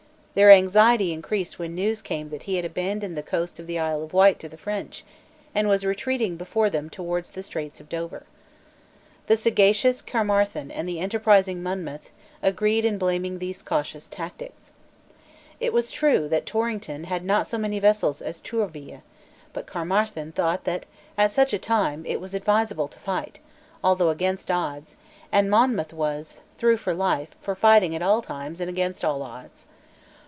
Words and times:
Their 0.33 0.49
anxiety 0.51 1.11
increased 1.11 1.59
when 1.59 1.75
news 1.75 2.01
came 2.01 2.29
that 2.29 2.43
he 2.43 2.55
had 2.55 2.63
abandoned 2.63 3.17
the 3.17 3.21
coast 3.21 3.59
of 3.59 3.67
the 3.67 3.77
Isle 3.77 4.01
of 4.01 4.13
Wight 4.13 4.39
to 4.39 4.47
the 4.47 4.55
French, 4.55 5.03
and 5.53 5.67
was 5.67 5.83
retreating 5.85 6.37
before 6.37 6.69
them 6.69 6.89
towards 6.89 7.31
the 7.31 7.43
Straits 7.43 7.81
of 7.81 7.89
Dover. 7.89 8.23
The 9.27 9.35
sagacious 9.35 10.01
Caermarthen 10.01 10.71
and 10.71 10.87
the 10.87 11.01
enterprising 11.01 11.61
Monmouth 11.61 12.11
agreed 12.41 12.85
in 12.85 12.97
blaming 12.97 13.39
these 13.39 13.61
cautious 13.61 14.07
tactics. 14.07 14.71
It 15.59 15.73
was 15.73 15.91
true 15.91 16.29
that 16.29 16.45
Torrington 16.45 17.03
had 17.03 17.25
not 17.25 17.45
so 17.45 17.57
many 17.57 17.77
vessels 17.79 18.21
as 18.21 18.39
Tourville; 18.39 19.03
but 19.51 19.67
Caermarthen 19.67 20.31
thought 20.31 20.63
that, 20.63 20.85
at 21.17 21.33
such 21.33 21.51
a 21.51 21.59
time, 21.59 22.05
it 22.05 22.21
was 22.21 22.33
advisable 22.33 22.87
to 22.87 22.99
fight, 22.99 23.41
although 23.83 24.09
against 24.09 24.49
odds; 24.49 24.95
and 25.29 25.49
Monmouth 25.51 25.91
was, 25.91 26.37
through 26.57 26.77
life, 26.85 27.35
for 27.41 27.53
fighting 27.53 27.93
at 27.93 28.01
all 28.01 28.21
times 28.21 28.61
and 28.61 28.69
against 28.69 29.03
all 29.03 29.23
odds. 29.23 29.65